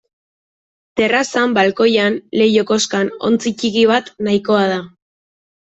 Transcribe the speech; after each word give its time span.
Terrazan, 1.01 1.53
balkoian, 1.57 2.17
leiho-koskan 2.41 3.13
ontzi 3.29 3.55
ttiki 3.59 3.87
bat 3.95 4.11
nahikoa 4.31 4.65
da. 4.77 4.83